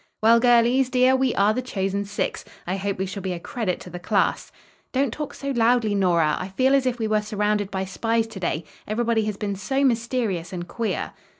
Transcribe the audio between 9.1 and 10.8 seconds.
has been so mysterious and